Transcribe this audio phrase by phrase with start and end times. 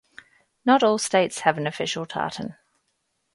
[0.65, 2.55] Not all states have an official tartan.